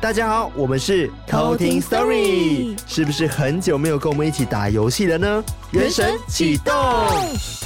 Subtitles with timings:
[0.00, 5.44] 大家好，我们是偷听 Story，是不是很久没有跟我们一起打游戏了呢？
[5.72, 6.72] 原神启动，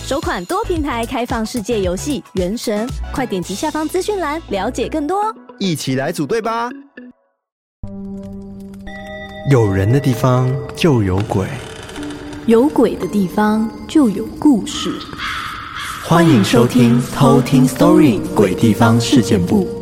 [0.06, 5.22] 首款多平台开放世界游戏《原神》，快点击下方资讯栏了解更多，
[5.58, 6.70] 一起来组队吧！
[9.50, 11.46] 有人的地方就有鬼，
[12.46, 14.90] 有鬼的地方就有故事。
[16.02, 19.81] 欢迎收听偷听 Story 鬼地方事件簿。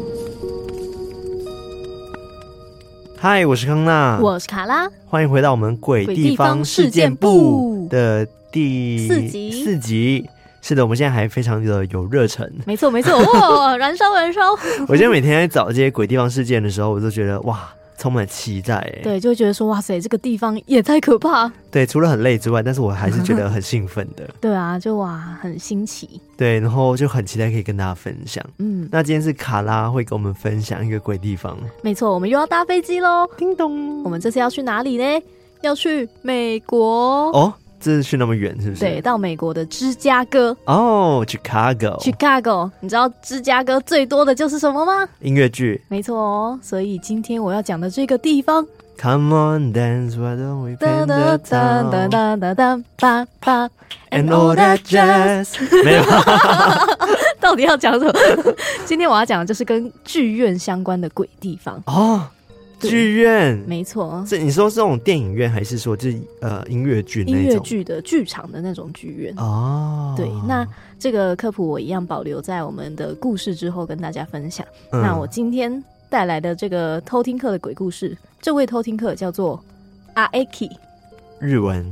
[3.23, 9.63] 嗨，我是康娜，我是卡拉，欢迎回到我们《鬼地方事件部》的第四集。
[9.63, 10.31] 四集，
[10.63, 12.51] 是的，我们现在还非常的有热忱。
[12.65, 14.41] 没错，没错，哇， 燃烧，燃烧！
[14.89, 17.69] 我现在每天在找这些鬼地方事件的时候，我都觉得哇。
[18.01, 21.53] 充满期待，哎，对，就会觉得说，哇塞，这个地方也太可怕。
[21.71, 24.27] 对，除了很累之外，但是我还是觉得很兴奋的。
[24.41, 26.19] 对啊，就哇，很新奇。
[26.35, 28.43] 对，然后就很期待可以跟大家分享。
[28.57, 31.59] 嗯，那今天是卡拉会跟我们分享一个鬼地方。
[31.83, 33.29] 没错，我们又要搭飞机喽！
[33.37, 35.23] 叮咚，我们这次要去哪里呢？
[35.61, 37.53] 要去美国哦。
[37.81, 38.81] 这是去那么远，是不是？
[38.81, 41.99] 对，到美国的芝加哥哦，Chicago。
[41.99, 45.09] Chicago，你知道芝加哥最多的就是什么吗？
[45.21, 45.83] 音乐剧。
[45.89, 48.67] 没错哦，所以今天我要讲的这个地方
[48.99, 51.99] ，Come on dance，why don't we paint the town，and
[54.29, 55.55] all that jazz。
[55.83, 56.03] 没有，
[57.41, 58.13] 到底要讲什么？
[58.85, 62.21] 今天我要讲的就是跟剧院相关的鬼地方哦。
[62.89, 70.15] 剧院没错，是你说是这种电影院，还是说就是呃音乐剧那种音乐剧的剧场的那种剧院哦？
[70.17, 70.67] 对，那
[70.99, 74.67] 这个科普我一样保留在我们的故事之后跟大家分享。
[74.93, 79.63] 嗯、那我今天带来的这个偷听课的鬼故事，这位偷听课叫做
[80.15, 80.71] 阿 Aki，
[81.39, 81.85] 日文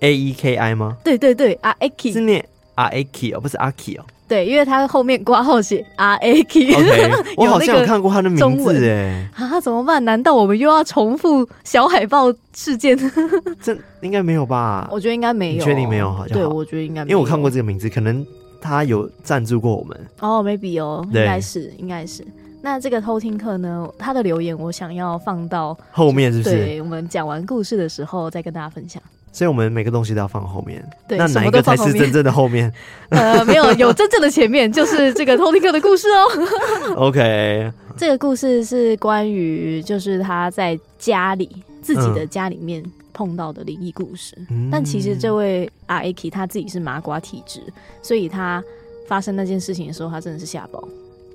[0.00, 0.96] A E K I 吗？
[1.04, 4.04] 对对对，阿 Aki 是念阿 Aki 哦，不是阿 K 哦。
[4.28, 6.74] 对，因为他后面挂号写 R A K，
[7.36, 10.02] 我好像有看过他的名字哎，啊，怎么办？
[10.04, 12.96] 难道我们又要重复小海报事件？
[13.60, 14.88] 这应该没有吧？
[14.90, 16.10] 我觉得应该没有，确定没有？
[16.10, 18.24] 好像对，我觉得应该没有，因为我看过这个名字，可能
[18.60, 22.24] 他有赞助过我们哦，maybe 哦，应该是，应该是。
[22.62, 26.56] 那这个偷听课呢，他的留言我想要放到后面，是不是？
[26.56, 29.02] 对，我们讲完故事的时候再跟大家分享。
[29.32, 30.86] 所以我们每个东西都要放后面。
[31.08, 32.72] 对，那哪一个才是真正的后面？
[33.08, 36.94] 呃，没有，有真正的前面，就是这个偷听客的故事哦。
[37.08, 41.48] OK，这个故事是关于就是他在家里
[41.80, 42.84] 自己的家里面
[43.14, 44.36] 碰到的灵异故事。
[44.50, 47.60] 嗯、但其实这位阿 Aki 他自己是麻瓜体质，
[48.02, 48.62] 所以他
[49.08, 50.86] 发生那件事情的时候，他真的是吓爆。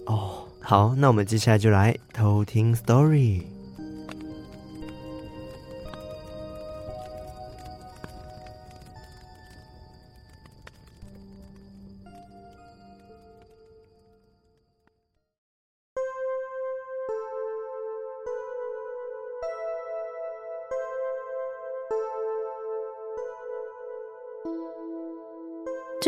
[0.05, 3.41] 哦，好，那我们接下来就来偷听 story。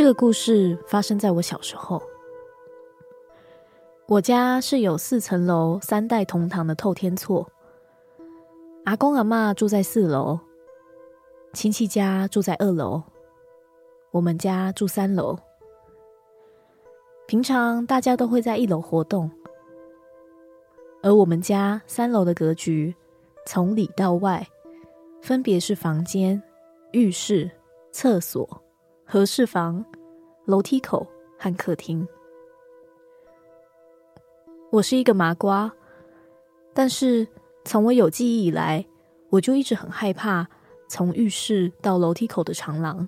[0.10, 2.02] 个故事发生在我小时候。
[4.08, 7.48] 我家是有四层楼、三代同堂的透天厝。
[8.86, 10.40] 阿公阿妈住在四楼，
[11.54, 13.04] 亲戚家住在二楼，
[14.10, 15.38] 我们家住三楼。
[17.28, 19.30] 平常大家都会在一楼活动，
[21.04, 22.96] 而我们家三楼的格局，
[23.46, 24.48] 从里到外，
[25.22, 26.42] 分别是房间、
[26.94, 27.52] 浴室、
[27.92, 28.60] 厕所。
[29.12, 29.84] 和室房、
[30.50, 31.06] 楼梯口
[31.38, 32.08] 和客厅。
[34.72, 35.72] 我是一个麻瓜，
[36.74, 37.28] 但是
[37.66, 38.84] 从我有记忆以来，
[39.30, 40.48] 我就一直很害怕
[40.88, 43.08] 从浴室到楼梯口的长廊。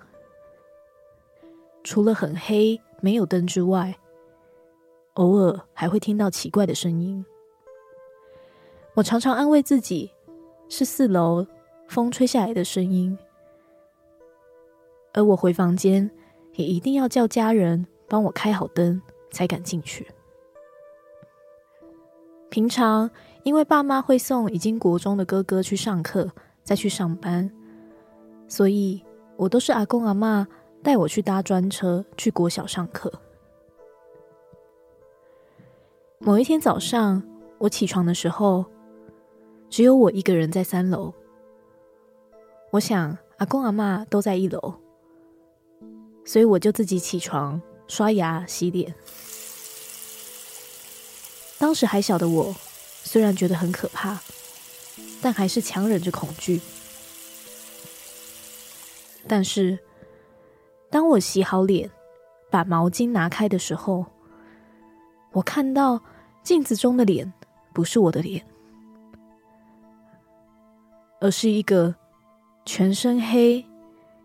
[1.83, 3.97] 除了很黑、没有灯之外，
[5.15, 7.25] 偶尔还会听到奇怪的声音。
[8.93, 10.11] 我常常安慰自己，
[10.69, 11.47] 是四楼
[11.87, 13.17] 风吹下来的声音。
[15.13, 16.07] 而我回房间，
[16.61, 19.01] 也一定要叫家人帮我开好灯，
[19.31, 20.07] 才敢进去。
[22.49, 23.09] 平常
[23.43, 26.29] 因为爸妈会送已经国中的哥哥去上课，
[26.63, 27.49] 再去上班，
[28.47, 29.03] 所以
[29.37, 30.45] 我都是阿公阿嬷
[30.83, 33.11] 带我去搭专车去国小上课。
[36.19, 37.23] 某一天早上，
[37.57, 38.65] 我起床的时候，
[39.69, 41.11] 只有我一个人在三楼。
[42.69, 44.80] 我想阿公阿嬷都在一楼。
[46.25, 48.93] 所以我就自己起床、刷牙、洗脸。
[51.57, 52.55] 当时还小的我，
[53.03, 54.19] 虽然觉得很可怕，
[55.21, 56.61] 但还是强忍着恐惧。
[59.27, 59.77] 但是，
[60.89, 61.89] 当我洗好脸、
[62.49, 64.05] 把毛巾拿开的时候，
[65.31, 66.01] 我看到
[66.43, 67.31] 镜子中的脸
[67.73, 68.43] 不是我的脸，
[71.19, 71.93] 而是一个
[72.65, 73.63] 全身黑，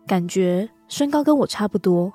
[0.07, 2.13] 感觉身高跟我差不多，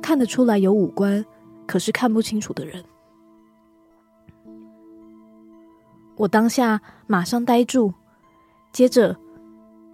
[0.00, 1.24] 看得出来有五官，
[1.66, 2.84] 可是看不清楚的人。
[6.16, 7.92] 我当下马上呆住，
[8.72, 9.16] 接着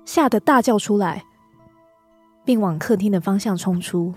[0.04, 1.24] 吓得大叫出来，
[2.44, 4.14] 并往客厅的方向冲出。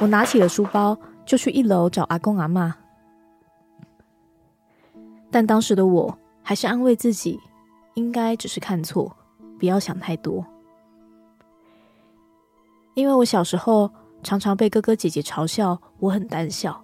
[0.00, 0.96] 我拿起了书包，
[1.26, 2.72] 就去一楼找阿公阿嬷。
[5.30, 7.38] 但当时的我还是安慰自己，
[7.94, 9.16] 应该只是看错，
[9.60, 10.44] 不要想太多。
[12.94, 13.88] 因为我小时候
[14.22, 16.82] 常常被哥哥姐姐嘲笑我很胆小，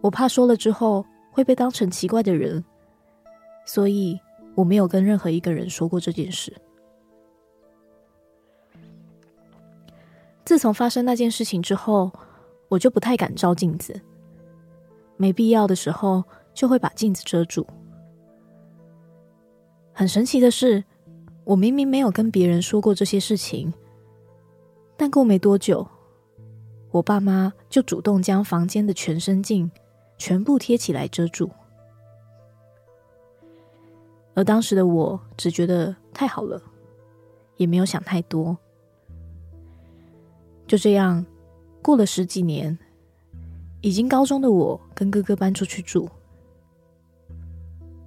[0.00, 2.64] 我怕说了之后会被当成奇怪的人，
[3.66, 4.18] 所以
[4.54, 6.56] 我没有跟任何一个人说过这件事。
[10.44, 12.10] 自从发生那件事情之后，
[12.68, 14.00] 我就不太敢照镜子。
[15.16, 17.64] 没必要的时候，就会把镜子遮住。
[19.92, 20.82] 很神奇的是，
[21.44, 23.72] 我明明没有跟别人说过这些事情，
[24.96, 25.86] 但过没多久，
[26.90, 29.70] 我爸妈就主动将房间的全身镜
[30.16, 31.50] 全部贴起来遮住。
[34.34, 36.62] 而当时的我只觉得太好了，
[37.56, 38.56] 也没有想太多。
[40.66, 41.26] 就这样
[41.82, 42.78] 过了十几年，
[43.80, 46.08] 已经高中的我跟哥哥搬出去住。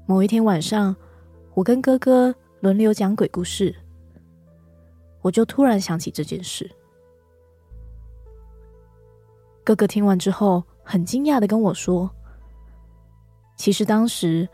[0.07, 0.95] 某一天晚上，
[1.53, 2.33] 我跟哥哥
[2.65, 3.75] 轮流讲鬼故事，
[5.21, 6.67] 我就突然想起这件事。
[9.63, 12.09] 哥哥听完之后，很惊讶的跟我说
[13.55, 14.49] ：“其实当时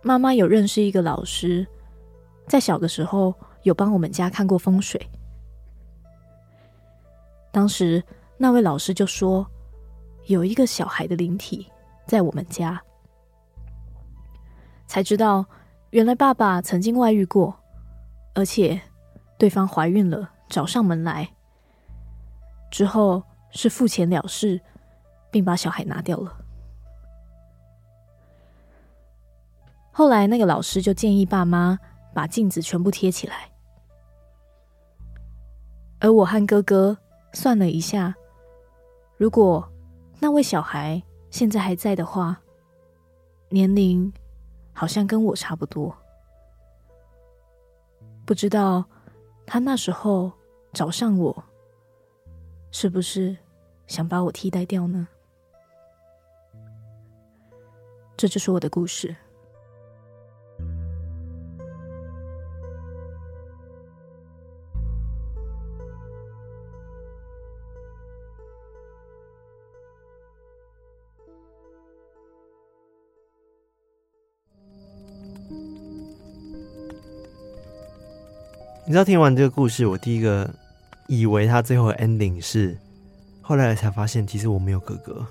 [0.00, 1.66] 妈妈有认识一个老师，
[2.48, 3.34] 在小的时候
[3.64, 4.98] 有帮我们家看过风水。”
[7.52, 8.02] 当时
[8.38, 9.46] 那位老师就说，
[10.28, 11.70] 有一个小孩的灵体
[12.06, 12.82] 在我们家，
[14.86, 15.44] 才知道
[15.90, 17.54] 原来爸爸曾经外遇过，
[18.34, 18.80] 而且
[19.38, 21.28] 对方怀孕了，找上门来，
[22.70, 24.60] 之后是付钱了事，
[25.30, 26.36] 并把小孩拿掉了。
[29.90, 31.78] 后来那个老师就建议爸妈
[32.14, 33.50] 把镜子全部贴起来，
[35.98, 36.98] 而我和哥哥。
[37.32, 38.12] 算了一下，
[39.16, 39.70] 如果
[40.18, 41.00] 那位小孩
[41.30, 42.40] 现在还在的话，
[43.50, 44.12] 年龄
[44.72, 45.96] 好像跟我差不多。
[48.24, 48.84] 不知道
[49.46, 50.32] 他那时候
[50.72, 51.44] 找上我，
[52.70, 53.36] 是不是
[53.86, 55.08] 想把我替代掉呢？
[58.16, 59.16] 这就是我的故事。
[78.90, 80.50] 你知道听完这个故事，我第一个
[81.06, 82.76] 以为他最后的 ending 是，
[83.40, 85.24] 后来才发现其实我没有哥哥，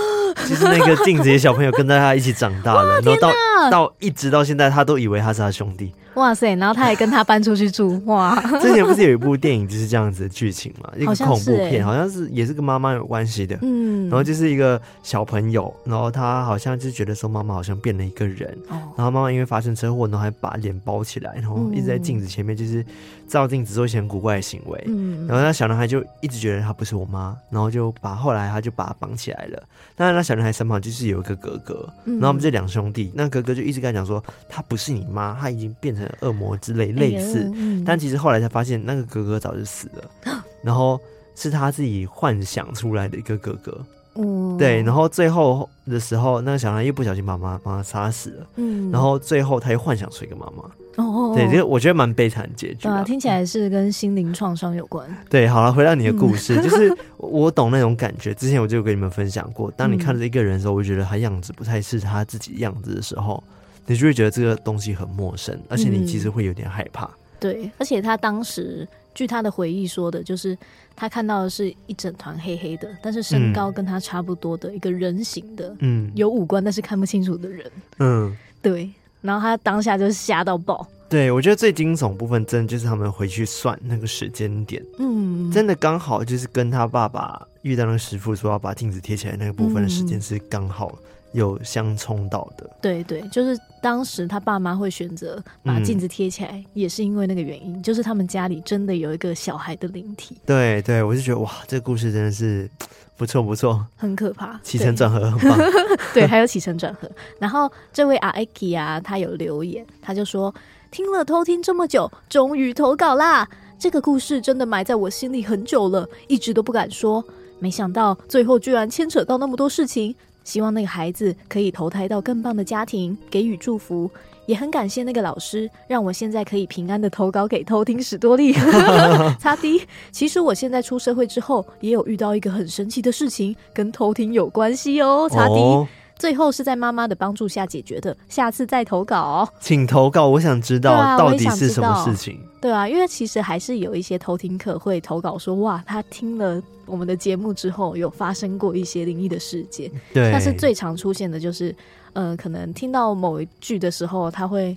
[0.46, 3.32] 就是那个镜子的小朋友跟着他一起长大了，然后到
[3.70, 5.94] 到一直到现在，他都以为他是他兄弟。
[6.16, 6.54] 哇塞！
[6.56, 8.34] 然后他还跟他搬出去住 哇！
[8.60, 10.90] 之前不是有一部电影就是这样子的剧情嘛？
[10.96, 13.58] 一个恐怖片，好像是也是跟妈妈有关系的。
[13.62, 18.50] 嗯，然后就是一个小朋友，然后他好像就觉得说妈妈好像变了一个人。
[18.68, 22.82] 哦，然后妈妈因为发生车祸，然后还把脸包起来，然后一直在镜子前面就是
[23.28, 24.82] 照镜子做一些很古怪的行为。
[24.86, 29.62] 嗯，然后那小男孩就一直觉得他不是我妈，然后就把后来他就把他绑起来了。
[29.94, 36.05] 但是那小男孩身旁就是有一个哥哥，然后我们这两兄弟，那哥哥就一直跟他讲说他不是你妈，他已经变成。
[36.20, 37.50] 恶魔之类类似，
[37.84, 40.32] 但其实后来才发现，那个哥哥早就死了，
[40.62, 41.00] 然后
[41.34, 43.78] 是他自己幻想出来的一个哥哥。
[44.18, 48.46] 嗯，对，然后最后的时候，那个小孩又不小心把妈妈杀死了。
[48.56, 50.64] 嗯，然后最后他又幻想出一个妈妈。
[51.04, 52.88] 哦，对，这个我觉得蛮悲惨的结局。
[52.88, 55.06] 啊，听起来是跟心灵创伤有关。
[55.28, 58.32] 对，好了，回到你的故事，嗯、就是我懂那种感觉。
[58.32, 63.44] 之前我就有跟你们分享过，当你看着一个人的时候，我觉得他样子不太是他自己样子的时候。
[63.86, 67.04] 你就会觉得这个东西很陌生，而且你其实会有点害怕。
[67.06, 70.56] 嗯、对，而且他当时据他的回忆说的，就是
[70.94, 77.70] 他看到的是一整团黑黑的，但是身高跟他差不多的一个人形的，嗯，有五官但是看不清楚的人。
[77.98, 78.90] 嗯，对。
[79.22, 80.86] 然后他当下就吓到爆。
[81.08, 90.96] 对，我觉得最惊悚部分真的就是他们回去算那个时间点，嗯，真的刚好就是跟他爸爸遇到那个师傅说要把镜子贴起来那个部分的时间是刚好。
[91.36, 92.68] 有相冲到的。
[92.80, 100.36] 对对，就是当时他爸妈会选择把镜子贴起来，嗯，也是因为那个原因，就是他们家里真的有一个小孩的灵体。
[100.46, 102.68] 对对，我就觉得哇，这个故事真的是
[103.16, 105.58] 不错不错，很可怕，起承转合很棒。
[106.14, 107.10] 对，还有起承转合。
[107.38, 110.54] 然后这位阿艾基啊，他有留言，他就说
[110.90, 113.46] 听了偷听这么久，终于投稿啦。
[113.78, 117.22] 这个故事真的埋在我心里很久了，一直都不敢说。
[117.58, 120.14] 没想到最后居然牵扯到那么多事情。
[120.46, 124.08] 希望那个孩子可以投胎到更棒的家庭，给予祝福。
[124.46, 128.52] 也很感谢那个老师，让我现在可以平安的投稿给偷听史多利。
[129.40, 135.28] 擦 D，其实我现在出社会之后，也有遇到一个很神奇的事情，跟偷听有关系哦。
[135.28, 135.48] 擦。
[135.48, 135.86] 哦
[136.18, 139.48] 最后是在妈妈的帮助下解决的，下次再投稿哦。
[139.60, 142.40] 请投稿，我想知道到底是什么事情。
[142.60, 149.90] 对啊，因为其实还是有一些偷听客会投稿说，哇，他听了我们的节目之后，有发生过一些灵异的事件。
[150.12, 151.74] 对，但是最常出现的就是，
[152.12, 154.76] 呃，可能听到某一句的时候，他会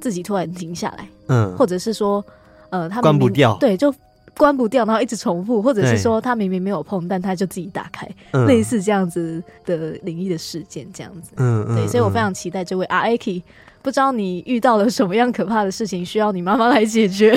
[0.00, 2.24] 自己突然停下来，嗯，或者是说，
[2.70, 3.94] 呃，他关不掉，对，就。
[4.38, 11.30] 关不掉，然后一直重复，或者是说他明明没有碰，但他就自己打开，嗯、类似这样子的灵异的事件，这样子。
[11.36, 11.74] 嗯嗯。
[11.74, 13.42] 对，所以我非常期待这位阿 Aki，
[13.86, 17.32] 不知道你遇到了什么样可怕的事情，需要你妈妈来解决？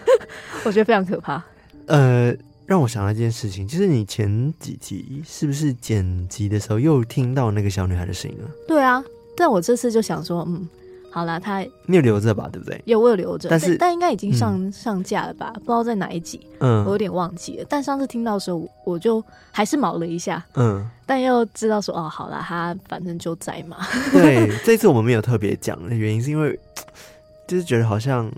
[0.62, 1.42] 我觉得非常可怕。
[1.86, 2.36] 呃，
[2.66, 8.50] 让我想到一件事情，就是你前几集是不是剪辑的时候又听到那个小女孩的声音了？
[8.68, 9.02] 对啊，
[9.34, 10.68] 但我这次就想说，嗯。
[11.16, 12.78] 好啦，他你有留着吧，对不对？
[12.84, 15.50] 有，我有留着，但是但应该已经上、嗯、上架了吧？
[15.54, 17.64] 不知道在哪一集，嗯，我有点忘记了。
[17.70, 23.78] 但上次听到的时候，我就还是毛了一下，嗯，但又知道说，哦，好啦，他反正就在嘛。
[24.12, 26.60] 对，这次我们没有特别讲的原因，是因为
[27.48, 28.30] 就是觉得好像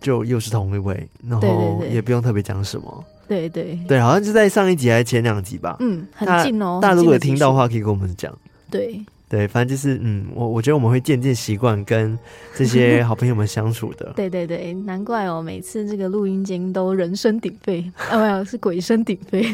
[0.00, 3.04] 就又是同一位，然后也不用特别讲什么。
[3.28, 5.76] 对对对，对，好像就在上一集还是前两集吧？
[5.80, 6.78] 嗯，很近哦。
[6.80, 8.34] 大家如果有听到的话，可以跟我们讲。
[8.70, 9.04] 对。
[9.34, 12.16] 对，反正就是，嗯，我我觉得我们会渐渐习惯跟
[12.54, 14.12] 这些 好朋友们相处的。
[14.14, 19.44] 对对对，难怪哦，每次这个录音间都人声鼎沸，啊，没有，是鬼声鼎沸。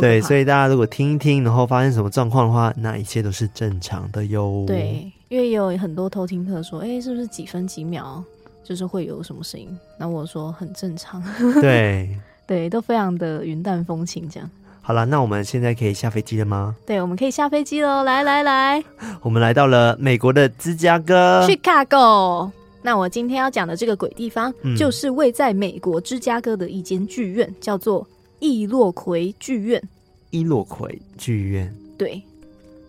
[0.00, 4.64] 对，所以大家如果听一听，然后发现什么状况的话，那一切都是正常的哟。
[4.66, 8.20] 对，因为有很多偷听客说，哎，是不是几分几秒
[8.64, 9.68] 就是会有什么声音？
[10.00, 11.22] 那我说很正常。
[11.62, 14.50] 对对，都非常的云淡风轻这样。
[14.86, 16.76] 好了，那我们现在可以下飞机了吗？
[16.86, 18.04] 对，我们可以下飞机喽！
[18.04, 18.84] 来来来，
[19.20, 22.52] 我们来到了美国的芝加哥，Chicago。
[22.82, 28.06] 那我今天要讲的这个鬼地方，嗯、就是位在美国芝加哥的一间剧院，叫做
[28.38, 29.82] 易洛魁剧院。
[30.30, 32.22] 易洛魁剧院，对，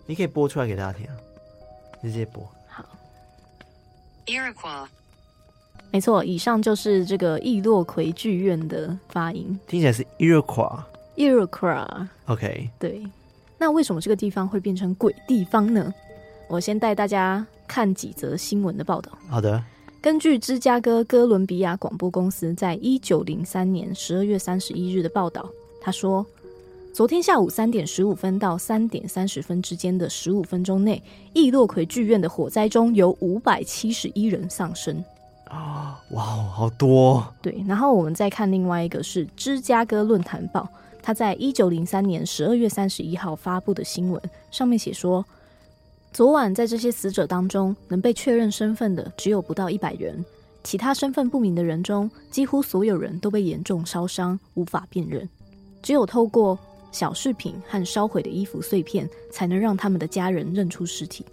[0.06, 1.12] 你可以播出来给大家听啊，
[2.00, 2.48] 直接播。
[2.68, 2.84] 好
[4.26, 4.86] ，Iroquois，
[5.90, 10.78] 没错，以上就是这个易洛魁剧院的发音，听起来是 Iroquois。
[11.18, 13.02] Iroquois，OK，对，
[13.58, 15.92] 那为什么这个地方会变成鬼地方呢？
[16.48, 19.10] 我先带大家看几则新闻的报道。
[19.28, 19.60] 好的，
[20.00, 26.24] 根据芝加哥哥伦比亚广播公司在一九零三年十二月三十一日的报道，他说，
[26.94, 31.02] 昨天下午三点十五分到三点三十分之间的十五分钟内，
[31.34, 35.04] 易洛魁剧院的火灾中有五百七十一人丧生。
[35.48, 37.26] 啊，哇，好多！
[37.42, 40.68] 对，然后我们再看另外一个是芝加哥论坛报。
[41.08, 45.24] 他在一九零三年十二月三十一号发布的新闻上面写说，
[46.12, 50.22] 昨晚在这些死者当中，能被确认身份的只有不到一百人，
[50.62, 55.26] 其他身份不明的人中，几乎所有人都被严重烧伤，无法辨认，
[55.80, 56.58] 只有透过
[56.92, 61.24] 小饰品和烧毁的衣服碎片，才能让他们的家人认出尸体。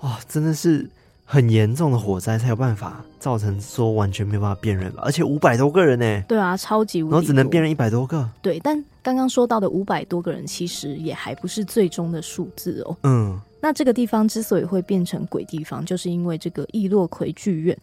[0.00, 0.86] 哇，真的是。
[1.24, 6.22] 很严重的火灾才有办法造成说完全没有办法辨认吧，而且五百多个人呢？
[6.28, 8.28] 对啊，超级无敌，然后只能辨认一百多个。
[8.42, 12.96] 对，但刚刚说到的五百多个人其实也还不是最终的数字哦。
[13.04, 17.76] 嗯，那这个地方之所以会变成鬼地方，就是因为这个易洛魁剧院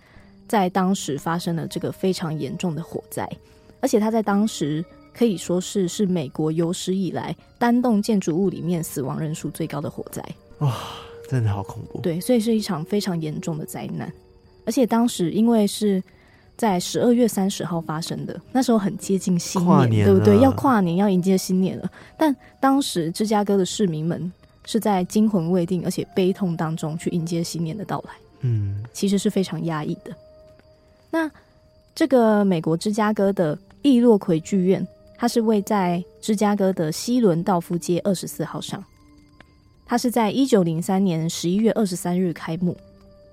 [0.47, 3.27] 在当时发生了这个非常严重的火灾，
[3.79, 10.23] 而且它在当时可以说是是美国有史以来单栋建筑物里面死亡人数最高的火灾。
[10.59, 10.77] 哇！
[11.31, 14.11] 真的好恐怖，对，所以是一场非常严重的灾难，
[14.65, 16.03] 而且当时因为是
[16.57, 20.37] 在十二月三十号发生的，那时候很接近新年，年对不对？
[20.39, 21.89] 要跨年，要迎接新年了。
[22.17, 24.29] 但当时芝加哥的市民们
[24.65, 28.11] 是在惊魂未定，而且悲痛当中去迎接新年的到来，
[28.41, 30.13] 嗯，其实是非常压抑的。
[31.09, 31.31] 那
[31.95, 34.85] 这个美国芝加哥的易洛魁剧院，
[35.17, 38.83] 它是位在芝加哥的西伦道夫街二十四号上。
[39.91, 42.77] 它是在一九零三年十一月二十三日开幕，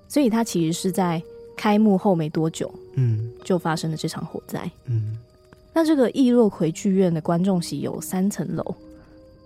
[0.09, 1.23] 所以它其实是在
[1.55, 4.69] 开幕后没多久，嗯，就发生了这场火灾。
[4.87, 5.17] 嗯，
[5.73, 8.75] 那这个易洛魁剧院的观众席有三层楼，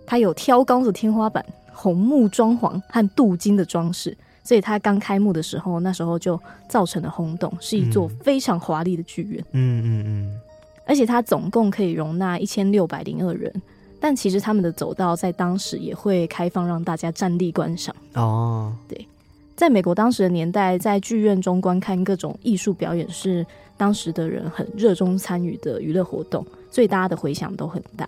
[0.08, 9.46] 它有挑高的天花板，红木装潢和镀金的装饰，所以它刚开幕的时候，那时候就造成了轰动，是一座非常华丽的剧院。
[9.52, 10.40] 嗯嗯嗯，
[10.88, 13.54] 而且它总共可以容纳一千六百零二人，
[14.04, 17.96] 但其实他们的走道在当时也会开放让大家站立观赏。
[18.16, 19.08] 哦，对，
[19.56, 23.46] 在美国当时的年代，在剧院中观看各种艺术表演是
[23.78, 28.06] 当时的人很热衷参与的娱乐活动，所以大家的回响都很大。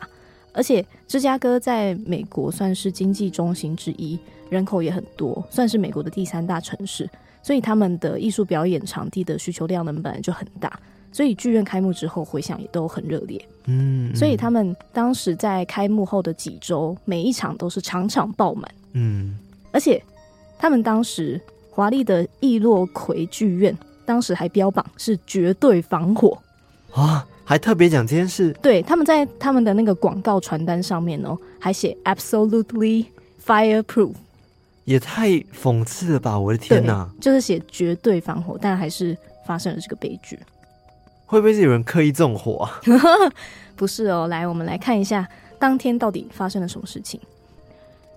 [0.52, 7.10] 而且芝加哥在美国算是经济中心之一，人口也很多，算是美国的第三大城市，
[7.42, 10.78] 所以他们的艺术表演场地的需求量呢本来就很大，
[11.16, 13.42] 所以剧院开幕之后回响也都很热烈。
[13.68, 18.70] 嗯，嗯，所以他们当时在开幕后的几周，每一场都是场场爆满。
[18.92, 19.40] 嗯，
[19.72, 20.04] 而且
[20.60, 26.38] 他们当时华丽的易洛魁剧院，当时还标榜是绝对防火
[26.92, 27.26] 啊。
[27.46, 33.06] 还特别讲这件事，对，他们在他们的那个广告传单上面哦，还写 “absolutely
[33.46, 34.12] fireproof”，
[34.84, 36.38] 也太讽刺了吧！
[36.38, 40.38] 我的天哪，就是写绝对防火，但还是发生了这个悲剧。
[41.26, 42.82] 会不会是有人刻意纵火啊？
[43.76, 45.28] 不是哦，来，我们来看一下
[45.60, 47.20] 当天到底发生了什么事情。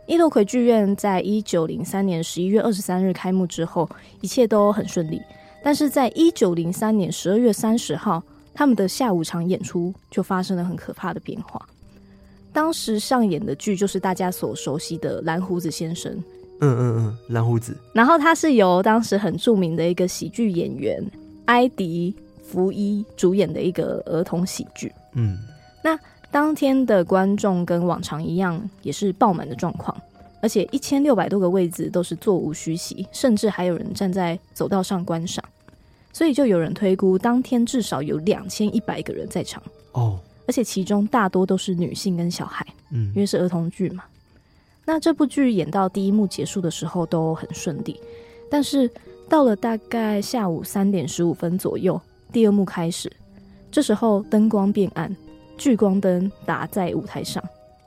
[0.07, 3.89] 伊洛魁剧院在一九零三年十一月二十三日开幕之后，
[4.21, 5.21] 一切都很顺利，
[5.63, 8.23] 但是在一九零三年十二月三十号。
[8.55, 11.65] 他们的下午场演出就发生了很可怕的变化。
[12.53, 16.13] 当时上演的剧就是大家所熟悉的《蓝胡子先生》。
[16.61, 17.77] 嗯嗯嗯，蓝胡子。
[17.93, 21.01] 然后他是由当时很著名的一个喜剧演员
[21.45, 22.13] 埃迪·
[22.49, 24.91] 福一主演的一个儿童喜剧。
[25.13, 25.39] 嗯，
[25.85, 25.99] 那
[26.31, 29.97] 当天的观众跟往常一样，也是爆满的状况，
[30.41, 35.45] 而且一千六百多个位置都是座无虚席，甚至还有人站在走道上观赏。
[36.13, 39.63] 所以就有人推估，当天至少有两千一百个人在场
[39.93, 44.03] 哦，而且其中大多都是女性跟小孩，嗯，因为是儿童剧嘛。
[44.85, 48.01] 那这部剧演到第一幕结束的时候都很顺利，
[48.51, 48.91] 但是
[49.29, 52.01] 到了大概下午三点十五分左右，
[52.33, 53.11] 第二幕开始，
[53.71, 55.15] 这时候灯光变暗，
[55.57, 57.43] 聚光灯打在舞台上，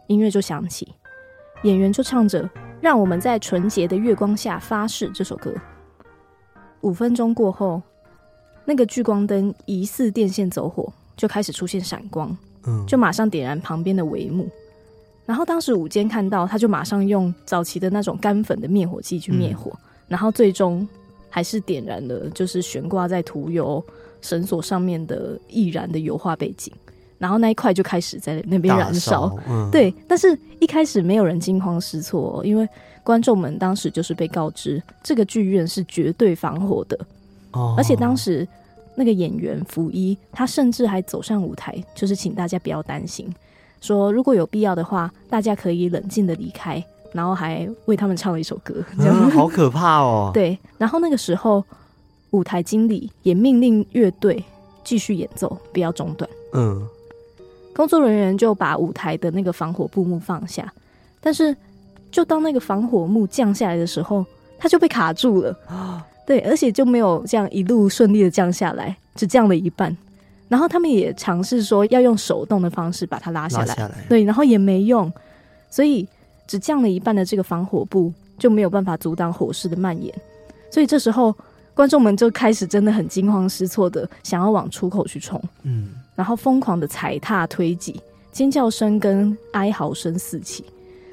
[0.08, 0.88] 音乐就响起，
[1.64, 2.44] 演员就唱着
[2.82, 5.54] 《让我们在纯洁的月光下发誓》这首歌。
[6.82, 7.82] 五分钟过后。
[8.64, 12.38] 那个聚光灯疑似电线走火，就开始出现闪光，
[12.68, 14.48] 嗯，就马上点燃旁边的帷幕。
[15.26, 20.88] 然后当时午间看到，他就马上用早期的那种干粉的灭火器去灭火，嗯，然后最终
[21.28, 23.84] 还是点燃了，就是悬挂在涂油
[24.22, 26.72] 绳索上面的易燃的油画背景，
[27.18, 29.70] 然后那一块就开始在那边燃烧，嗯。
[29.72, 32.68] 对，但是一开始没有人惊慌失措，因为
[33.04, 36.98] 观众们当时就是被告知这个剧院是绝对防火的。
[37.52, 38.48] 哦，而且当时
[38.96, 43.28] 那个演员福一，他甚至还走上舞台，就是请大家不要担心，
[43.82, 50.32] 说如果有必要的话，大家可以冷静的离开，然后还为他们唱了一首歌，这样，嗯，好可怕哦。
[50.34, 51.64] 对，然后那个时候
[52.32, 54.44] 舞台经理也命令乐队
[54.84, 56.30] 继续演奏，不要中断。
[56.54, 56.86] 嗯，
[57.74, 60.72] 工作人员就把舞台的那个防火布幕放下，
[61.22, 61.56] 但是
[62.12, 64.26] 就当那个防火幕降下来的时候，
[64.58, 65.56] 它就被卡住了。
[66.26, 69.96] 对，而且就没有这样一路顺利的降下来，只降了一半。
[70.48, 75.12] 然后他们也尝试说要用手动的方式把它拉下来，拉下来，对，然后也没用，
[75.70, 76.08] 所以
[76.46, 80.14] 只降了一半的这个防火布就没有办法阻挡火势的蔓延。
[80.70, 81.36] 所以这时候
[81.74, 90.66] 观众们就开始真的很惊慌失措的想要往出口去冲，嗯，然后疯狂的踩踏推挤，尖叫声跟哀嚎声四起，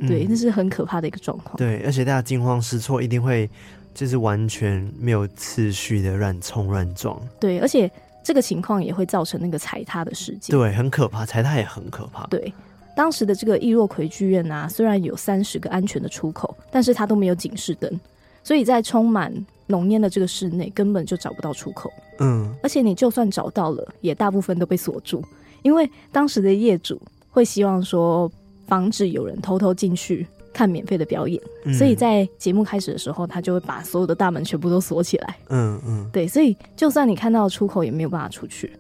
[0.07, 1.57] 对，那是很可怕的一个状况。
[1.57, 3.49] 对，而且大家惊慌失措，一定会。
[3.95, 7.91] 就是完全没有次序的乱冲乱撞，对，而且
[8.23, 12.25] 这个情况也会造成那个踩踏的事件，对，很可怕，踩踏也很可怕。
[12.29, 12.53] 对，
[12.95, 18.01] 当时的这个易洛魁剧院啊，虽然有三十个安全的出口，但是它都没有警示灯，
[18.45, 19.35] 所以在充满
[19.69, 21.93] 浓烟的这个室内根本就找不到出口。
[22.19, 25.23] 嗯，而且你就算找到了，也大部分都被锁住，
[25.63, 27.01] 因为当时的业主
[27.31, 28.29] 会希望说
[28.67, 30.27] 防止有人偷偷进去。
[30.51, 35.37] 看免费的表演，嗯，所以在节目开始的时候，他就会把所有的大门全部都锁起来。
[35.51, 38.73] 嗯嗯，对，所以就算你看到出口，也没有办法出去。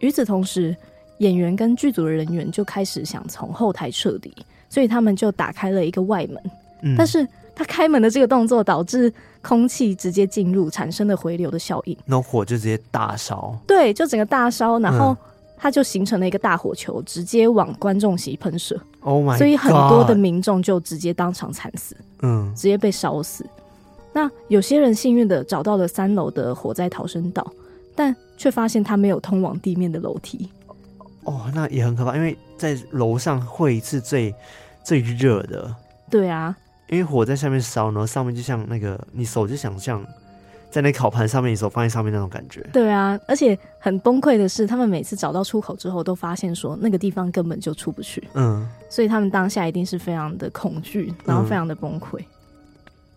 [0.00, 0.74] 与此同时，
[1.18, 4.34] 演员跟剧组的人员就开始想从后台撤离，
[4.68, 6.42] 所以他们就打开了一个外门。
[6.82, 7.24] 嗯，但是
[7.56, 13.58] 他开门的这个动作导致空气直接进入，产生了回流的效应，那火就直接大烧。
[13.66, 15.08] 对，就整个大烧，然后。
[15.08, 15.16] 嗯
[15.58, 18.78] 它就形成了一个大火球，直接往观众席喷射。
[19.00, 19.38] Oh my God！
[19.38, 23.42] 所以很多的民众就直接当场惨死，嗯，直接被烧死。
[24.12, 27.50] 那有些人幸运的找到了三楼的火灾逃生道，
[27.94, 30.46] 但却发现它没有通往地面的楼梯。
[31.24, 34.34] 哦，那也很可怕，因为在楼上会是最
[34.84, 35.74] 最热的。
[36.10, 36.54] 对啊，
[36.88, 40.04] 因为火在下面烧，然后上面就像那个你手就想象
[40.70, 42.60] 在那烤盘上面，你手放在上面那种感觉。
[42.72, 48.26] 对啊，而且很崩溃的是，他们每次找到出口之后，都发现说那个地方根本就出不去。
[48.34, 52.18] 嗯，所以他们当下一定是非常的恐惧，然后非常的崩溃。
[52.20, 52.24] 嗯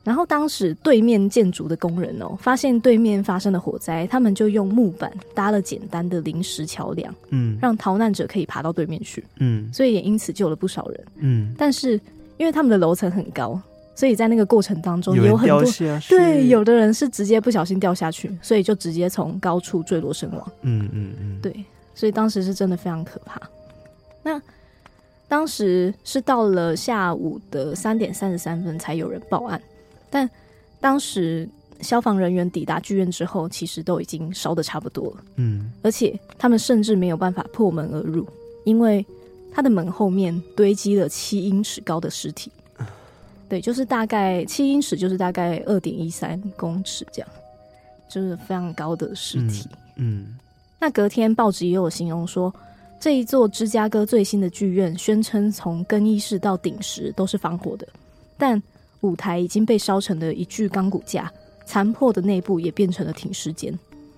[0.02, 11.54] 然后当时对面建筑的工人哦，发现对面发生了火灾，他们就用木板搭了简单的临时桥梁，嗯，让逃难者可以爬到对面去，嗯，所以也因此救了不少人，嗯。
[11.58, 12.00] 但是
[12.40, 13.62] 因为他们的楼层很高，
[13.94, 15.62] 所以在那个过程当中有很多
[16.08, 21.54] 对，有的人是直接不小心掉下去，所以就直接从高处坠落身亡，嗯嗯嗯，对，
[21.94, 23.42] 所以当时是真的非常可怕。
[24.24, 24.42] 那
[25.28, 29.62] 当时是到了下午的三点三十三分才有人报案。
[30.10, 30.28] 但
[30.80, 31.48] 当时
[31.82, 35.24] 消防人员抵达剧院之后，其实都已经烧的差不多了。
[35.36, 38.26] 嗯，而且他们甚至没有办法破门而入，
[38.64, 39.06] 因为
[39.52, 42.52] 他的门后面堆积了七英尺高的尸体。
[43.48, 47.30] 对，就是大概七英尺，就是大概二点一三公尺这样，
[48.08, 49.68] 就是非常高的尸体。
[49.96, 50.38] 嗯，嗯，
[50.80, 52.54] 那隔天报纸也有形容说，
[53.00, 57.88] 这一座芝加哥最新的剧院宣称从更衣室到顶石都是防火的，
[58.38, 58.62] 但
[59.02, 61.32] 舞台已经被烧成了一具钢骨架，
[61.66, 63.74] 残破的内部也变成了停尸间。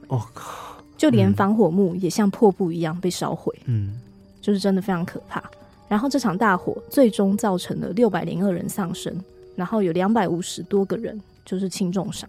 [0.09, 0.75] 哦靠！
[0.97, 3.57] 就连防火幕也像破布一样被烧毁。
[3.63, 3.97] 嗯，
[4.41, 5.43] 就是真的非常可怕。
[5.87, 9.13] 然后这场大火最终造成了六百零二人丧生，
[9.55, 12.27] 然后有两百五十多个人就是轻重伤。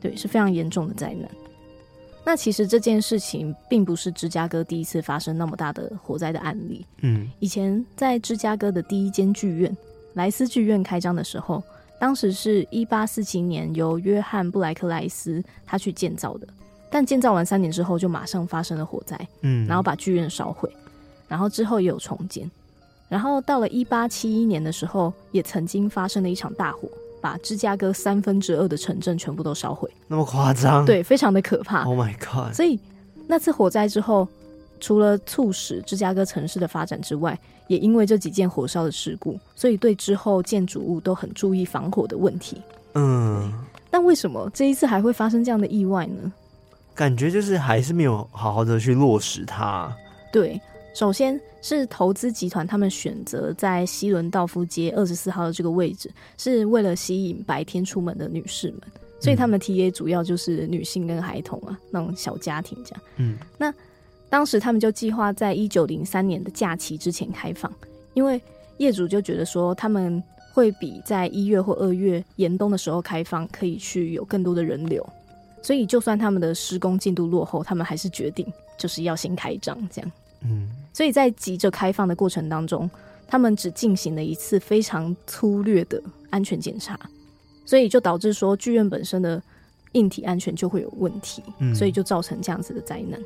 [0.00, 1.28] 对，是非常严重的灾难。
[2.24, 6.84] 那其实这件事情并不是芝加哥第一次发生那么大的火灾的案例。
[7.00, 9.76] 嗯，以前在芝加哥的第一间剧院。
[10.14, 11.62] 莱斯剧院开张的时候，
[11.98, 16.48] 当时是一八四七年由约翰布莱克莱斯他去建造的，
[16.90, 20.68] 但建造完三年之后就马上发生了火灾，嗯，然后把剧院烧毁，
[21.28, 22.50] 然后之后也有重建，
[23.08, 26.88] 然后到了一八七一年的时候，也曾经发生了一场大火，
[27.20, 30.84] 把芝加哥三分之二的城镇全部都烧毁，那么夸张？
[30.84, 31.84] 对，非常的可怕。
[31.84, 32.52] Oh my god！
[32.52, 32.80] 所以
[33.28, 34.26] 那次火灾之后。
[34.80, 37.36] 除了促使芝加哥城市的发展之外，
[37.66, 42.62] 也因为这几件火烧的事故，所以对之后建筑物都很注意防火的问题。
[42.94, 43.52] 嗯，
[43.90, 46.32] 但为什么这一次还会发生这样的意外呢？
[46.94, 49.92] 感觉就是还是没有好好的去落实它。
[50.32, 50.60] 对，
[50.94, 58.80] 首先是投资集团他们选择在西伦道夫街二十四号的这个位置，是为了吸引白天出门的女士们，
[59.20, 63.02] 所以他们 TA 主要就是女性跟孩童啊，那种小家庭这样。
[63.16, 63.72] 嗯，那。
[64.30, 67.72] 当时他们就计划在一九零三年的假期之前开放，
[68.12, 68.38] 因为
[68.76, 70.22] 业主就觉得说他们
[70.52, 75.02] 会比在一月或二月严冬的时候开放可以去有更多的人流，
[75.62, 78.46] 所以就算他们的施工进度落后，他们还是决定
[78.76, 80.12] 就是要先开张这样。
[80.42, 82.88] 嗯，所以在急着开放的过程当中，
[83.26, 86.98] 他们只进行了一次非常粗略的安全检查，
[87.64, 89.42] 所以就导致说剧院本身的
[89.92, 91.42] 硬体安全就会有问题，
[91.74, 93.20] 所以就造成这样子的灾难。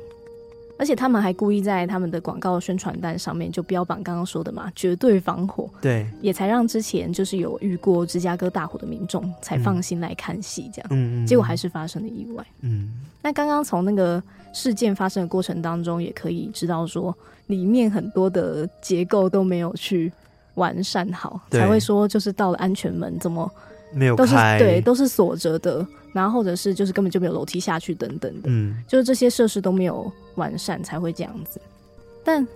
[0.77, 12.91] 而且他们还故意在他们的广告宣传单上面就标榜刚刚说的嘛，绝对防火，对，也才让之前就是有遇过芝加哥大火的民众才放心来看戏这样，嗯嗯，结果还是发生了意外，嗯。
[13.21, 17.15] 那刚刚从那个事件发生的过程当中，也可以知道说，
[17.47, 20.11] 里面很多的结构都没有去
[20.55, 23.49] 完善好，才会说就是到了安全门怎么
[23.93, 25.87] 没有开，都是对，都是锁着的。
[26.13, 31.59] 然后或者是就是根本就没有楼梯下去等等的，嗯，就是这些设施都没有完善才会这样子。
[32.23, 32.47] 但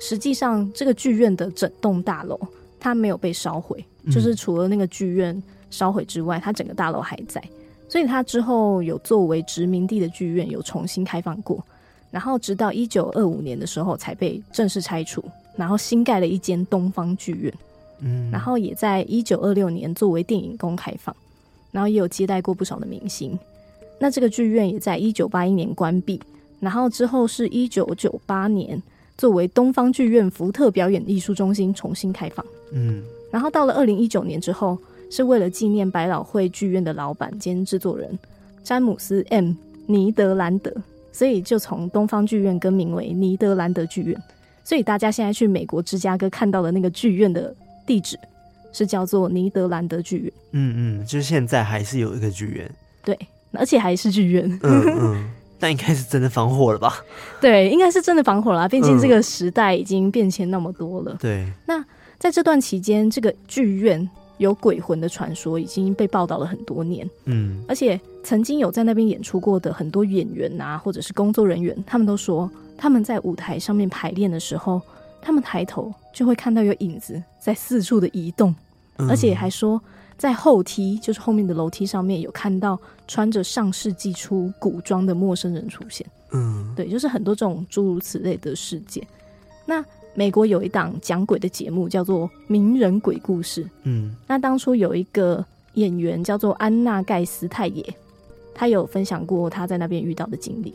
[0.00, 2.38] 实际上这个剧院的整栋大楼
[2.78, 7.42] 它没有被烧毁，嗯，就是除了那个剧院烧毁之外，它整个大楼还在。
[7.88, 11.64] 所以它之后有作为殖民地的剧院有重新开放过，
[12.10, 15.24] 然后直到一九二五年的时候才被正式拆除，
[15.54, 17.54] 然后新盖了一间东方剧院，
[18.00, 21.14] 嗯，然后也在一九二六年作为电影宫开放。
[21.74, 23.36] 然后也有接待过不少的明星，
[23.98, 26.20] 那这个剧院也在一九八一年关闭，
[26.60, 28.80] 然后之后是一九九八年
[29.18, 34.78] 作为东方剧院福特表演艺术中心重新开放，嗯，然后到了二零一九年之后，
[35.10, 38.16] 是为了纪念百老汇剧院的老板兼制作人
[38.62, 39.52] 詹姆斯 M
[39.86, 40.72] 尼德兰德，
[41.10, 44.22] 所以就从东方剧院更名为尼德兰德剧院，
[44.62, 47.52] 所以大家现在去美国芝加哥看到的那个剧院的
[47.84, 48.16] 地址。
[48.74, 52.70] 是叫做尼德兰德剧院，嗯嗯，就是现在还是有一个剧院，
[53.04, 53.16] 对，
[53.52, 57.02] 而且还是剧院，嗯嗯， 那应该是真的防火了吧？
[57.40, 61.16] 对，应该是真的防火了，毕竟这个时代已经变迁那么多了。
[61.20, 61.82] 对，那
[62.18, 74.82] 在这段期间，这个剧院有鬼魂的传说已经被报道了很多年，嗯，而且曾经有在那边演出过的很多演员啊，或者是工作人员，他们都说他们在舞台上面排练的时候，
[75.22, 78.54] 他们抬头就会看到有影子在四处的移动。
[78.96, 79.80] 而且还说，
[80.16, 82.78] 在后梯，就是后面的楼梯上面有看到
[83.08, 86.06] 穿着上世纪初古装的陌生人出现。
[86.32, 89.06] 嗯，对，就是很多这种诸如此类的事件。
[89.66, 93.64] 那美国有一档讲鬼的节目叫做《名人鬼故事》。
[93.82, 97.84] 嗯，那当初有一个演员叫做安娜盖斯太爷，
[98.54, 100.72] 他有分享过他在那边遇到的经历。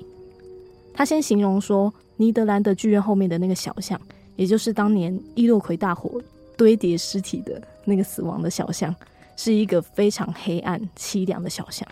[0.94, 4.00] 他先形容说，尼德兰德剧院后面的那个小巷，
[4.36, 6.22] 也就是当年伊洛魁大火
[6.58, 8.96] 堆叠尸体的那个死亡的小巷，
[9.36, 11.86] 是一个非常黑暗凄凉的小巷。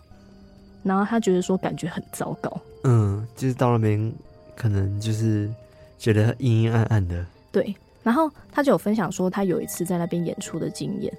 [0.83, 2.61] 然后他觉得说，感觉很糟糕。
[2.83, 4.13] 嗯，就是到那边
[4.55, 5.49] 可能就是
[5.97, 7.25] 觉得阴阴暗暗的。
[7.51, 11.11] 对，然后他就有分享说，他有一次在那边演出的经验，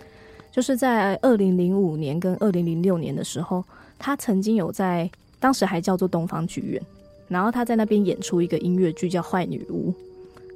[0.50, 3.62] 就是在二零零五年跟二零零六年的时候，
[3.98, 6.80] 他曾经有在当时还叫做东方剧院。
[7.28, 9.92] 然后他在那边演出一个音乐剧叫《坏女巫》，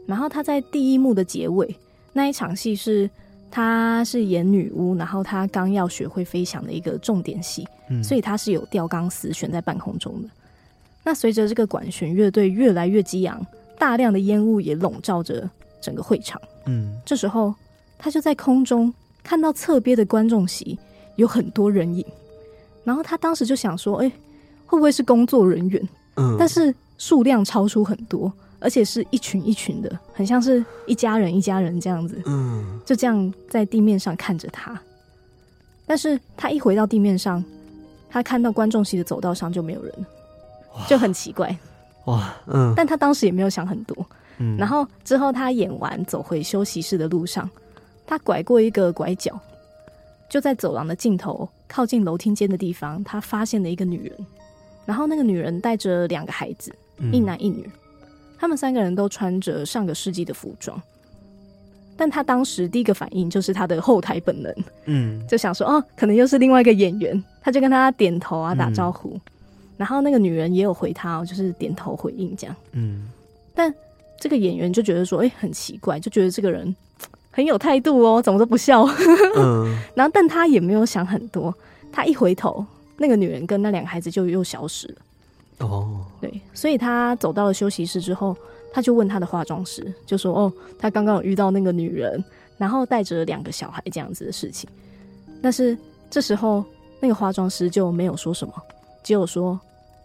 [0.07, 1.77] 然后他在第一幕的结尾
[2.15, 3.11] 那一场戏是，
[3.55, 10.29] 他是演女巫，然后她刚要学会飞翔的一个重点戏，嗯，所以他是有吊钢丝悬在半空中的。
[11.05, 13.45] 那随着这个管弦乐队越来越激昂，
[13.79, 15.49] 大量的烟雾也笼罩着
[15.83, 16.41] 整个会场。
[16.65, 17.55] 嗯，这时候
[17.99, 20.79] 他就在空中看到侧边的观众席
[21.17, 22.03] 有很多人影，
[22.85, 24.11] 然后他当时就想说：“哎，
[24.65, 32.23] 会不会是工作人员？”嗯，但是数量超出很多，而且是一群一群的，很像是一家人一家人这样子。
[32.27, 34.81] 嗯，就这样在地面上看着他。
[35.87, 37.45] 但是他一回到地面上，
[38.09, 40.07] 他看到观众席的走道上就没有人，
[40.89, 41.55] 就很奇怪。
[42.07, 44.07] 哇，嗯，但他当时也没有想很多。
[44.39, 47.51] 嗯，然后之后他演完走回休息室的路上，
[48.07, 49.39] 他拐过一个拐角，
[50.29, 54.27] 就在走廊的尽头靠近楼梯间的地方，他发现了一个女人。
[54.85, 56.75] 然后那个女人带着两个孩子，
[57.13, 57.69] 一男一女，
[58.43, 60.83] 他们三个人都穿着上个世纪的服装。
[61.97, 64.53] 但他当时第一个反应就是他的后台本能，
[64.87, 69.17] 嗯，就想说哦，可能又是另外一个演员，他就跟他点头啊，打招呼。
[69.77, 72.57] 然后那个女人也有回他，哦就是点头回应这样。
[72.73, 73.09] 嗯，
[73.55, 73.73] 但
[74.19, 76.75] 这个演员就觉得说，哎，很奇怪，就觉得这个人
[77.31, 78.83] 很有态度哦，怎么都不笑。
[79.37, 81.55] 嗯， 然后但他也没有想很多，
[81.93, 82.67] 他一回头。
[82.97, 84.95] 那个女人跟那两个孩子就又消失了。
[85.59, 88.37] 哦，对，所以他走到了休息室之后，
[88.73, 92.23] 他就问他的化妆师，就说：“哦，他刚刚有遇到那个女人，
[92.59, 94.69] 然后带着两个小孩这样子的事情。”
[95.41, 95.77] 但是
[96.11, 96.65] 这时候
[97.01, 98.55] 那个化妆师就没有说什么，
[99.03, 99.59] 只有说：“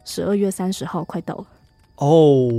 [0.06, 1.46] 十二月三十号快到了。”
[1.98, 2.52] 哦，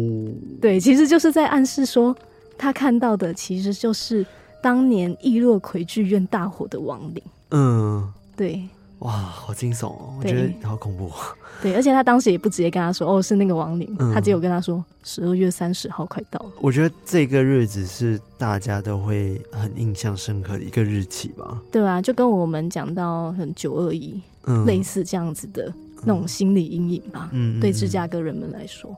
[0.61, 2.17] 对，其实就是在暗示说，
[2.57, 4.27] 他看到的其实就是
[4.61, 7.23] 当年易洛魁剧院大火的亡灵。
[7.51, 8.69] 嗯，对。
[9.01, 10.15] 哇，好惊悚哦！
[10.19, 11.11] 我觉得好恐怖。
[11.63, 13.95] 对，而且他当时也不直接跟他说：“哦，是那个亡灵。
[13.99, 21.61] 嗯”他只有跟他说：“十二月三十号快到了。”我觉得这个日子是大家都会很印象深刻的一个日期吧？
[21.71, 25.73] 对啊，就跟我们讲到很九二一，嗯，类似这样子的
[26.05, 27.29] 那种心理阴影吧。
[27.33, 28.95] 嗯，对芝加哥人们来说，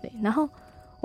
[0.00, 0.48] 对，然后。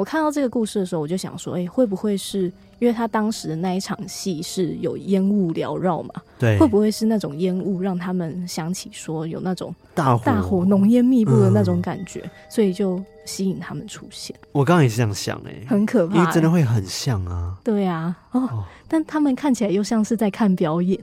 [0.01, 6.09] 我看到这个故事的时候，我就想说，哎、欸，会不会是因为他当时的那一场戏是有烟雾缭绕嘛？
[6.39, 14.35] 对，会不会是那种烟雾让他们想起说有那种大火、大火浓烟密布的那种感觉，嗯、所以就吸引他们出现？
[14.53, 17.55] 我刚刚也是这样想、欸，哎，很可怕、欸，因为真的会很像啊。
[17.63, 20.99] 对啊，哦，哦但他们看起来又像是在看表演。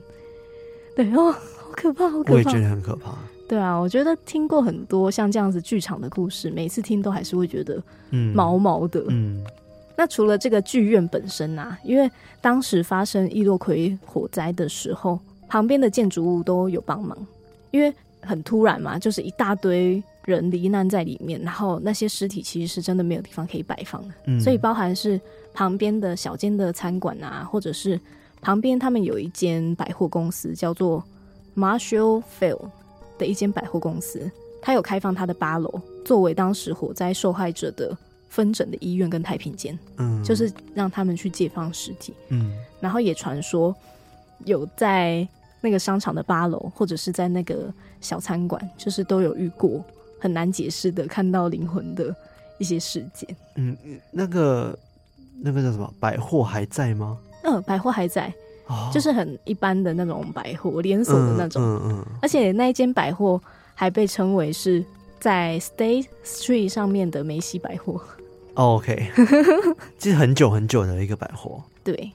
[0.93, 3.15] 对哦，好可怕，好可怕，我也觉得很可怕。
[3.49, 7.81] 对啊，我觉得听过很多像这样子剧场的故事，每次听都还是会觉得
[8.35, 8.99] 毛毛的。
[9.07, 9.45] 嗯，嗯，
[9.97, 12.07] 那除了这个剧院本身啊，因为
[12.41, 17.17] 当时发生易洛魁火灾的时候，旁边的建筑物都有帮忙，
[17.71, 25.19] 因为很突然嘛，就是一大堆人罹难在里面，然后那些尸体其实是真的没有地方可以摆放的，嗯，所以包含是
[25.55, 27.99] 旁边的小间的餐馆啊，或者是
[28.41, 31.03] 旁边他们有一间百货公司叫做
[31.55, 32.69] Marshall Field。
[33.19, 34.29] 的一间百货公司，
[34.59, 37.95] 它有开放它的八楼，作为当时火灾受害者的
[38.29, 43.75] 分诊的医院跟太平间，嗯，就是让他们去解放尸体，嗯，然后也传说
[44.45, 45.27] 有在
[45.61, 49.83] 那个商场的八楼，或者是在那个小餐馆，就是都有遇过
[50.19, 52.15] 很难解释的看到灵魂的
[52.57, 53.35] 一些事件。
[53.55, 53.77] 嗯，
[54.11, 54.77] 那个
[55.41, 57.17] 那个叫什么百货还在吗？
[57.43, 58.33] 嗯，百货还在。
[58.93, 63.41] 就是很一般的那种百货连锁的那种，嗯嗯嗯、而且那一间百货
[63.73, 64.83] 还被称为是
[65.19, 68.01] 在 State Street 上面的梅西百货。
[68.55, 69.09] 哦、OK，
[69.97, 71.63] 这是很久很久的一个百货。
[71.83, 72.11] 对，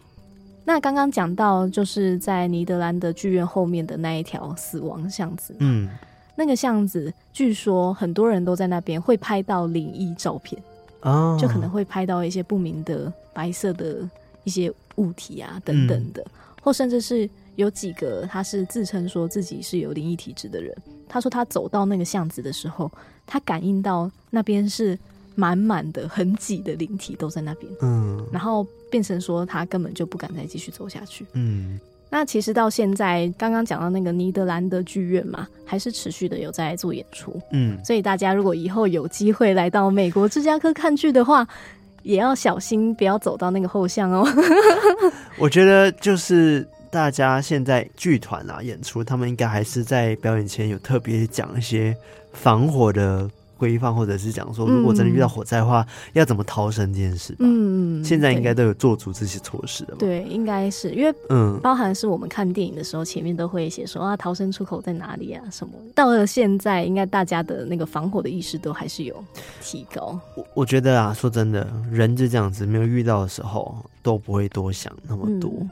[0.64, 5.88] 那刚刚讲到就是在尼德兰的剧院后面的那一条死亡巷子，嗯，
[6.36, 10.62] 那个巷子据说很多人都在那边会拍到灵异照片，
[11.00, 14.06] 哦，就可能会拍到一些不明的白色的
[14.42, 16.22] 一些物体啊等等的。
[16.22, 20.74] 嗯或甚至是有几个他是自称说自己是有灵异体质的人。
[21.06, 22.90] 他说他走到那个巷子的时候，
[23.26, 24.98] 他感应到那边是
[25.34, 27.70] 满满的、很挤的灵体都在那边。
[27.82, 31.26] 嗯，然后变成说他根本就不敢再继续走下去。
[31.34, 31.78] 嗯，
[32.08, 37.38] 那其实到现在，刚刚讲到那个尼德兰德剧院嘛，还是持续的有在做演出。
[37.52, 41.46] 嗯，所以大家如果以后有机会来到美国芝加哥看剧的话，
[42.04, 44.24] 也要小心，不要走到那个后巷哦。
[45.36, 46.64] 我觉得就是。
[46.94, 51.92] 大家现在剧团啊演出，他们应该还是在表演前有特别讲一些
[52.32, 57.34] 防火的规范，或者是讲说，如果真的遇到火灾的话，嗯、要怎么逃生这件事。
[57.38, 59.94] 嗯，现在应该都有做足这些措施的。
[59.96, 65.72] 对，应该是因为嗯，包含是我们看电影的时候，前面都会写说啊，逃生出口在哪里啊什么。
[65.94, 69.22] 到了现在，应该大家的那个防火的意识都还是有
[69.60, 70.18] 提高。
[70.36, 75.50] 我我觉得啊，说真的，人就这样子，没有遇到的时候都不会多想那么多。
[75.60, 75.70] 嗯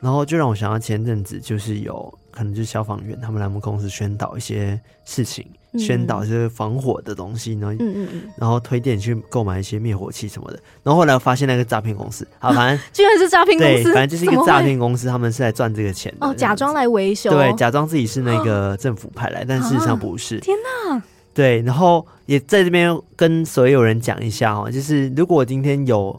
[0.00, 10.58] 然后就让我想到前阵子，就是有可能就是消防员他们来我们公司宣导一些事情，嗯、宣导就是防火的东西，然后嗯嗯嗯，然后推荐去购买一些灭火器什么的。
[10.82, 16.26] 然后后来我发现那个诈骗公司，好，反正 居然是诈骗公司，对，反正就是一个诈骗公司，他们是来赚这个钱的。
[16.26, 20.38] 哦，假装来维修，对，假装自己是那个政府派来，哦、但事实上不是。
[20.40, 20.56] 天
[20.88, 21.02] 哪！
[21.32, 26.18] 对，然后也在这边跟所有人讲一下哦，就是如果今天有。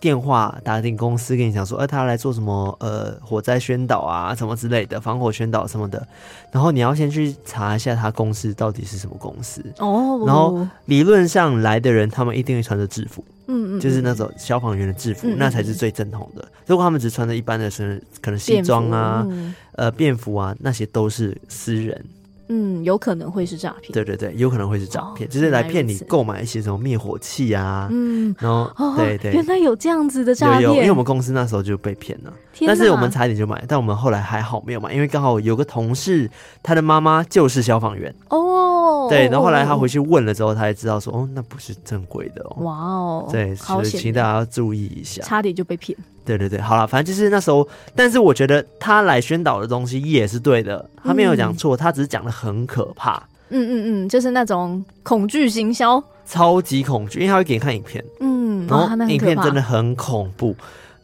[0.00, 2.76] 电话打进公司跟你讲说，呃，他要来做什么？
[2.80, 6.06] 呃，火灾宣导啊，什么之类的，防火宣导什么的。
[6.50, 10.22] 然后你要先去查一下他公司到底是什么公司哦。
[10.26, 16.46] 然后理论上来的人，他们一定会穿着制服，嗯嗯，就是那种消防员的制服，那才是最正统的。
[16.66, 19.26] 如果他们只穿着一般的是可能西装啊，
[19.72, 22.04] 呃，便服啊，那些都是私人。
[22.48, 23.92] 嗯，有可能会是诈骗。
[23.92, 27.88] 对对对，有可能会是诈骗，哦、就是来骗你购买一些什么灭火器啊。
[27.90, 30.62] 嗯，然后、哦、对对，原来有这样子的诈骗。
[30.62, 32.32] 有有，因为我们公司那时候就被骗了，
[32.66, 36.30] 但是我们差一点就买，但我们后来还好没有买，因为刚好有个同事，
[36.62, 38.77] 他的妈妈就是消防员哦。
[39.08, 42.62] 对，然后后来他回去问了之后，他才知道说，哦，那不是正规的哦。
[42.62, 45.96] 哇哦，对，所以请大家要注意一下，差点就被骗。
[46.24, 53.22] 对对对，好了，反正就是那时候，但是我觉得他来宣导的东西也是对的，他没有讲错，他只是讲的很可怕。
[53.50, 60.54] 嗯嗯嗯，就是那种恐惧行销，超级恐惧，因为他会给你看影片，嗯，然后影片真的很恐怖。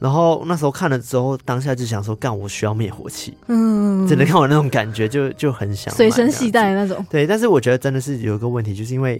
[0.05, 7.03] 然后那时候看了之后，当下就想说，干，我需要灭火器，嗯，真的看我那种感觉就就很想随身携带那种。
[7.09, 9.19] 对，但是我觉得真的是有一个问题，就是因为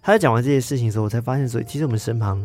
[0.00, 2.42] 他在讲完这些事情的时候，我才发现，所以其实我们身旁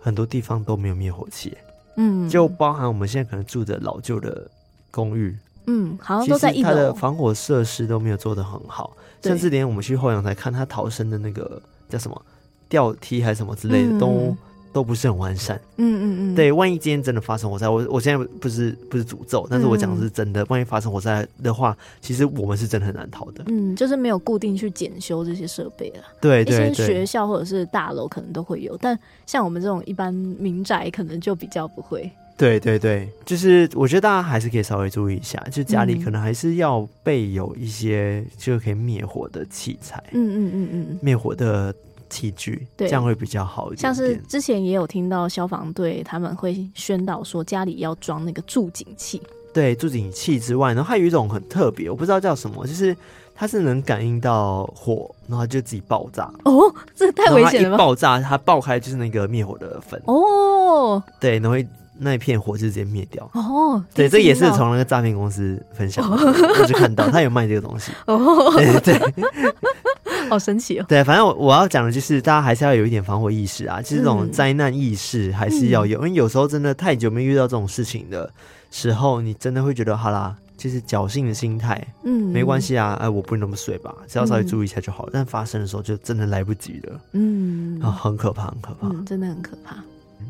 [0.00, 1.54] 很多地方都没有灭火器。
[1.96, 4.50] 嗯，就包含我们现在可能住的老旧的
[4.90, 12.22] 公寓，嗯，好像都在一楼，它的防火设施都没有做得很好，甚至连我们去后阳台看他逃生的那个叫什么
[12.66, 14.36] 吊梯还是什么之类的、嗯、都。
[14.76, 41.74] 都不是很完善，嗯嗯嗯，对，万一今天真的发生火灾，我我现在不是不是诅咒，但是我讲的是真的，万一发生火灾的话，其实我们是真的很难逃的，嗯，就是没有固定去检修这些设备了，对，对，对，一些学校或者是大楼可能都会有，但像我们这种一般民宅可能就比较不会，对对对，就是我觉得大家还是可以稍微注意一下，就家里可能还是要备有一些就可以灭火的器材，嗯嗯嗯嗯，灭火的。
[42.16, 43.94] 器具，对，这样会比较好一点点。
[43.94, 49.20] 像是之前也有听到消防队他们会宣导说家里要装那个助警器。
[49.52, 52.96] 对，助警器之外，然后还有一种很特别，我不知道叫什么，就是
[53.34, 56.30] 它是能感应到火，然后就自己爆炸。
[56.44, 57.76] 哦，这太危险了吧！
[57.78, 60.00] 爆炸，它爆开就是那个灭火的粉。
[60.06, 61.56] 哦，对，然后
[61.98, 63.28] 那一片火就直接灭掉。
[63.34, 66.16] 哦，对，这也是从那个诈骗公司分享的，
[66.60, 67.92] 我就看到他有卖这个东西。
[68.06, 69.00] 哦，对对。
[70.28, 70.84] 好神奇哦！
[70.88, 78.28] 对，反正我我要讲的就是，大家还是要有一点防火意识啊，就是这种灾难意识还是要有，嗯、因为有时候真的太久没遇到这种事情的
[78.72, 85.10] 时候，你真的会觉得，好啦，就是侥幸的心态，嗯，没关系啊，哎，我不会那么睡吧，只要稍微注意一下就好了。
[85.10, 89.76] 嗯、但发生的时候就真的来不及了，嗯，啊，很可怕，很可怕，嗯，真的很可怕。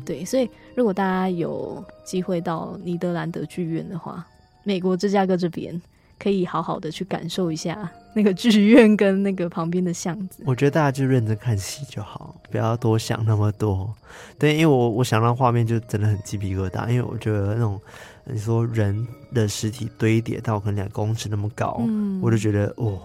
[0.05, 4.25] 对，所以如果大家有机会到尼德兰德剧院的话，
[4.63, 5.81] 美国芝加哥这边。
[6.19, 10.41] 可以好好的去感受一下那个剧院跟那个旁边的巷子。
[10.47, 13.93] 我觉得大家就认真看戏就好，不要多想那么多。
[14.39, 17.79] 对，因为我我想到画面就真的很鸡皮疙瘩，因为我觉得那种
[18.23, 22.99] 你说人的尸体堆叠到可能两公尺那么高，嗯，我就觉得哦，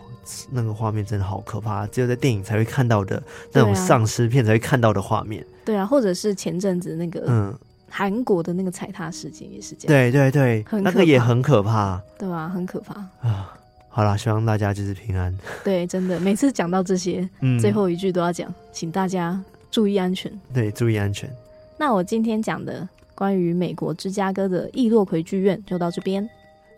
[0.50, 5.44] 那个画面真的好可怕，只有在电影才会看到的那种丧尸片才会看到的画面。
[5.64, 7.58] 对啊，或者是前阵子那个嗯。
[7.94, 12.48] 韩国的那个踩踏事件也是这样，对对对，那个也很可怕，对吧？
[12.48, 13.52] 很可怕啊！
[13.90, 15.36] 好啦，希望大家就是平安。
[15.62, 19.38] 对，真的，每次讲到这些，嗯，最后一句都要讲，请大家
[19.70, 20.32] 注意安全。
[20.54, 21.30] 对，注意安全。
[21.76, 26.26] 那我今天讲的关于美国芝加哥的易洛魁剧院就到这边。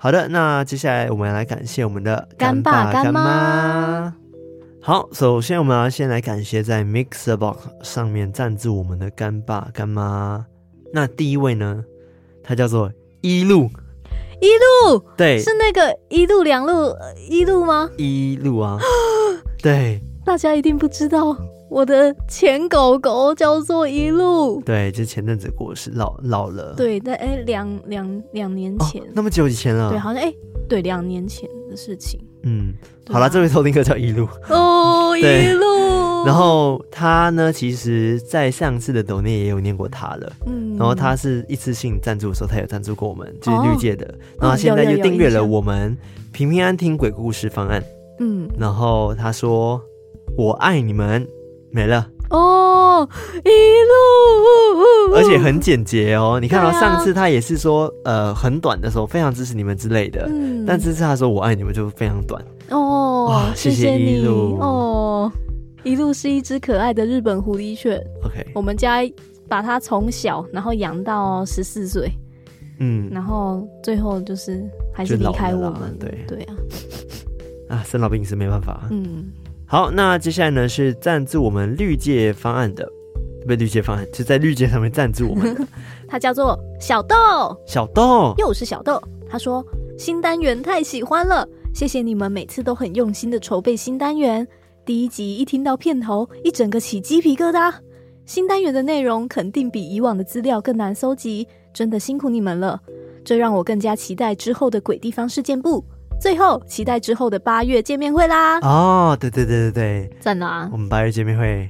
[0.04, 4.14] 好的，那接下来我们来感谢我们的干爸干妈。
[4.82, 10.44] 好，首先我们要先来感谢在 Mixerbox 上面赞助我们的干爸干妈。
[10.92, 11.82] 那第一位呢，
[12.42, 12.92] 他叫做
[13.22, 13.70] 一路
[14.42, 14.48] 一
[14.92, 16.94] 路，对，是那个一路两路
[17.30, 17.88] 一路吗？
[17.96, 18.78] 一路啊，
[19.62, 21.34] 对，大家一定不知道。
[21.74, 30.32] 我的前狗狗叫做一路，对，就前阵子过世，老老了，对，但哎两两两年前，哦，那么久以前了，对，好像哎，
[30.68, 32.72] 对，两年前的事情，嗯，
[33.10, 45.98] 好了，这位偷听客叫一路，哦， 一路，然后他呢，其实在上次的抖内也有念过他了，嗯，然后他是一次性赞助的时候，他有赞助过我们，就是绿界的，哦，然后现在就订阅了我们
[46.32, 47.82] 平平安听鬼故事方案，
[48.20, 49.82] 嗯，然后他说
[50.38, 51.26] 我爱你们。
[51.74, 52.08] 没了。
[52.30, 53.06] 哦，
[53.44, 53.48] 一
[55.10, 56.38] 路，而且很简洁哦。
[56.40, 62.40] 你看到上次他也是说，呃，很短的时候非常支持你们之类的，嗯，但这次他说我爱你们就非常短。
[62.70, 63.26] 哦。
[63.28, 64.20] 哇，谢谢你。
[64.20, 64.56] 一路。
[64.60, 65.32] 哦，
[65.82, 68.00] 一路是一只可爱的日本狐狸犬。
[68.24, 69.00] OK，我们家
[69.48, 72.08] 把它从小然后养到十四岁，
[72.78, 76.24] 嗯，然后最后就是还是离开我们，对。
[76.28, 76.54] 对啊，
[77.76, 79.26] 啊，生老病死没办法，嗯。
[79.66, 82.86] 好，那接下来呢是赞助我们绿界方案的，
[83.44, 85.66] 不是绿界方案，就在绿界上面赞助我们的。
[86.06, 87.16] 他叫做小豆，
[87.66, 89.02] 小豆又是小豆。
[89.28, 89.64] 他说
[89.98, 94.46] 新单元太喜欢了，谢谢你们每次都很用心的筹备新单元。
[94.84, 97.74] 第一集一听到片头，一整个起鸡皮疙瘩。
[98.26, 102.80] 新单元的内容肯定比以往的资料更难搜集，真的辛苦你们了。
[103.24, 105.82] 这让我更加期待之后的鬼地方事件簿。
[106.20, 108.58] 最后，期待之后的八月见面会啦！
[108.60, 110.68] 哦，对对对对对，在哪！
[110.72, 111.68] 我们八月见面会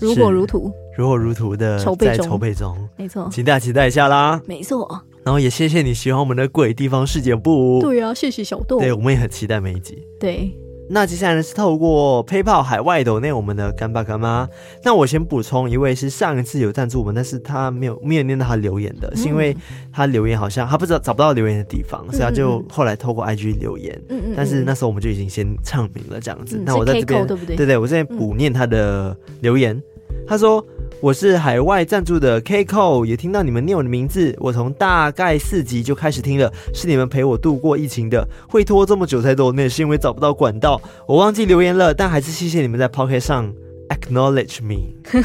[0.00, 4.40] 如火如荼，如火如荼的筹备中，筹备中，没错，请大家期待一下啦！
[4.46, 4.88] 没错，
[5.24, 10.56] 然后也谢谢你喜欢我们的鬼地方事件部，对啊，谢谢小豆，对，我们也很期待每一集，对。
[10.88, 14.48] 那接下来呢是透过 PayPal 海外抖内我们的干爸干妈。
[14.84, 19.56] 那我先补充一位是上一次有赞助我们，但是他没有没有念到他留言的，嗯、是因为
[19.92, 24.00] 他留言好像他不知道找不到留言的地方，嗯、所以他就后来透过 IG 留言。
[24.08, 24.34] 嗯嗯。
[24.36, 26.56] 但是那时候我们就已经先唱名了这样子。
[26.58, 27.56] 嗯、那我在这边对不对？
[27.56, 29.76] 对对，我在补念他的留言。
[29.76, 30.64] 嗯、他说。
[31.00, 34.34] 我是海外赞助的 Keiko，也听到你们念我的名字。
[34.40, 38.26] 我从大概四集就开始听了，是你们陪我度过疫情的。
[38.48, 40.80] 会拖这么久才读，那也，是因为找不到管道。
[41.06, 43.52] 我忘记留言了，但还是谢谢你们在 Pocket 上
[43.88, 44.94] acknowledge me。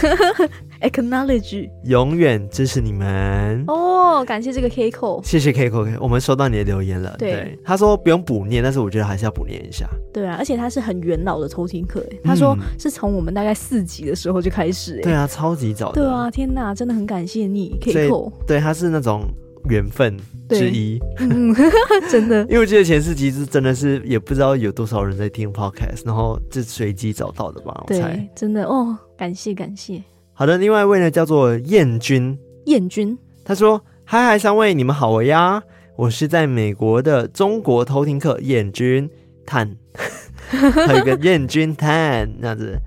[0.82, 4.26] Acknowledge，永远支持你们哦！
[4.26, 7.16] 感谢这个 Keiko，谢谢 Keiko，我们收到你的留言了。
[7.20, 9.88] 对，对他说不用补念，但是我觉得还是要补念一下。
[10.12, 15.00] 对啊，而且他是很元老的偷听客，他说是从我们大概四级的时候就开始。
[15.04, 16.02] 对啊，超级早的。
[16.02, 18.32] 对啊，天哪，真的很感谢你，Keiko。
[18.48, 19.26] 对，他是那种
[19.70, 20.18] 缘分
[20.50, 21.54] 之一，嗯，
[22.10, 22.42] 真的。
[22.44, 27.84] 因为我记得前四集是真的是也不知道有多少人在听 Podcast，然后是随机找到的吧？
[27.88, 28.30] 我猜。
[28.36, 30.02] 真的哦，感谢感谢。
[30.34, 35.62] 好的，另外一位呢叫做燕君，燕君，他说：“嗨嗨，三位你们好呀，
[35.96, 39.10] 我是在美国的中国偷听客燕君
[39.46, 39.76] 探，
[40.50, 42.78] 还有一个燕君探，这样子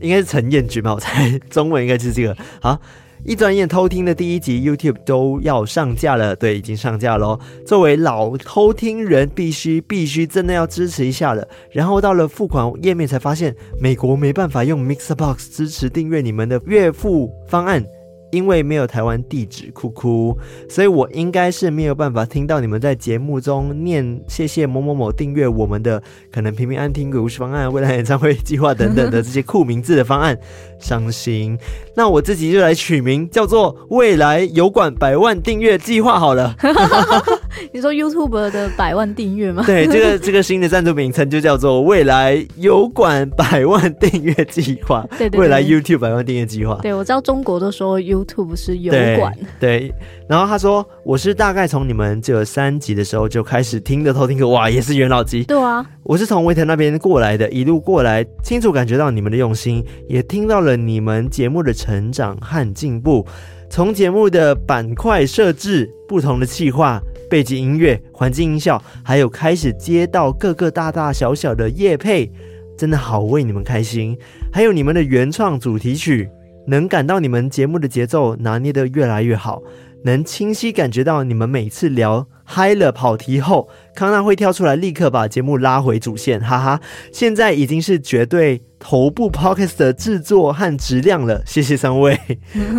[0.00, 0.94] 应该是陈燕君吧？
[0.94, 2.36] 我猜中文应该就是这个。
[2.60, 2.80] 好。”
[3.24, 7.38] 一转眼偷听的第一集 YouTube 都要上架了，对，已经上架喽。
[7.64, 11.46] 作为老偷听人，必须必须真的要支持一下了。
[11.70, 17.84] 然后到了付款页面才发现，美国没办法用 Mixbox 支持订阅你们的月付方案。
[18.32, 20.36] 因为没有台湾地址，哭哭，
[20.68, 26.02] 所以我应该是没有办法听到你们在节目中念谢谢某某某订阅我们的
[26.32, 30.36] 可能平平安听故事方案、未来演唱会计划等等的这些酷名字的方案，
[30.80, 31.58] 伤心。
[31.94, 36.56] 那我自己就来取名叫做未来油管百万订阅计划好了。
[37.72, 39.62] 你说 YouTube 的百万订阅吗？
[39.66, 45.06] 对，这个这个新的赞助名称就叫做未来油管百万订阅计划。
[45.18, 46.78] 对，对，对，未来 YouTube 百万订阅计划。
[46.82, 49.32] 对，我知道中国都说 YouTube 是油管。
[49.60, 49.92] 对，
[50.28, 55.44] 然后他说我是大概从你们只有三集的时候就开始听的偷听客，哇，也是元老级。
[55.44, 63.26] 对啊，我是从维腾那边过来的，一路过来，清楚感觉到你们的用心，也听到了你们节目的成长和进步。
[63.70, 67.00] 从节目的板块设置、不同的企划、
[67.32, 72.30] 背景音乐、环境音效，还有开始接到各个大大小小的业配，
[72.76, 74.14] 真的好为你们开心。
[74.52, 76.28] 还有你们的原创主题曲，
[76.66, 79.62] 能感到你们节目的节奏拿捏得越来越好。
[80.04, 86.80] 能清晰感觉到你们每次聊嗨了跑题后，康纳会跳出来立刻把节目拉回主线，哈哈！
[87.10, 92.20] 现在已经是绝对头部 podcast 的制作和质量了，谢谢三位，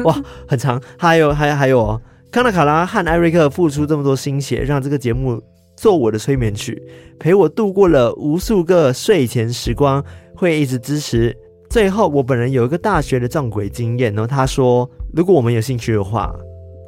[0.04, 0.16] 哇，
[0.48, 2.02] 很长，还有还有还有哦，
[2.34, 5.40] 康纳卡拉和艾瑞克付出这么多心血，让这个节目
[5.78, 6.82] 做我的催眠曲，
[7.20, 10.04] 陪我度过了无数个睡前时光，
[10.36, 11.32] 会一直支持。
[11.70, 16.34] 最后，我本人有一个大学的撞鬼经验，然后他说，如果我们有兴趣的话，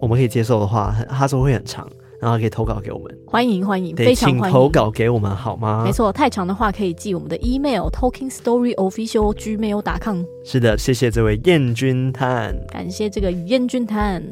[0.01, 1.87] 我们可以接受的话，他说会很长。
[2.19, 4.43] 然后可以投稿给我们，欢迎欢迎，非常欢迎。
[4.45, 5.83] 请投稿给我们好吗？
[5.85, 10.23] 没错，太长的话可以寄我们的 email talking story official gmail.com。
[10.43, 14.23] 是的，谢谢这位燕君探，感谢这个燕君探。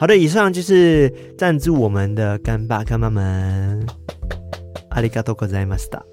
[0.00, 3.86] 好的，以上就是赞助我们的干爸干妈们，
[4.88, 6.06] ありがとうございました。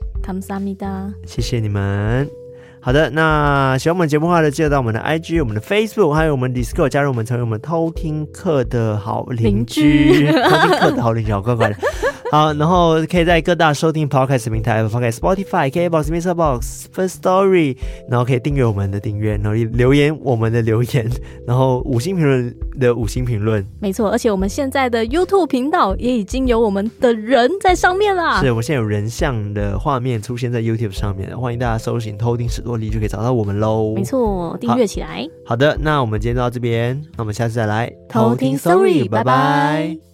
[1.25, 2.46] 谢谢你们。
[2.79, 11.75] 好的，那喜欢我们节目的话呢，记得到我们的 IG、我们的 Facebook，还有我们 Discord 加入我们，成为我们偷听课的好邻居， 偷听课的好邻居，好乖乖的。
[12.29, 17.77] 好，然后可以在各大收听 Podcast 平台，Podcast、Spotify、KKBOX、MixerBox、First Story，
[18.09, 21.09] 然后可以订阅我们的订阅，然后留言我们的留言，
[21.47, 23.65] 然后五星评论的五星评论。
[23.79, 28.41] 没错，而且我们现在的 YouTube 频道也已经有我们的人在上面啦。
[28.41, 33.93] 是，我们现在有人像的画面出现在 YouTube 上面，欢迎大家搜寻“偷听史多利”就可以找到我们喽。
[33.95, 35.25] 没错，订阅起来。
[35.45, 40.06] 好，好的，那我们今天就到这边，那我们下次再来偷听 Sorry，拜拜。